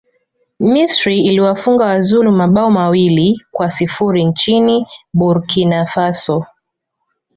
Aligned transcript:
misri 0.59 1.19
iliwafunga 1.25 1.85
wazulu 1.85 2.31
mabao 2.31 2.71
mawili 2.71 3.41
kwa 3.51 3.77
sifuri 3.79 4.25
nchini 4.25 4.87
burkina 5.13 5.85
faso 5.85 6.45